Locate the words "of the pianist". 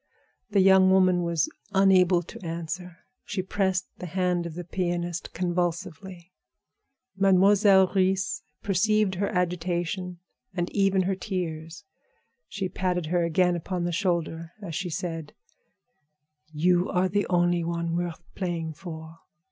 4.47-5.31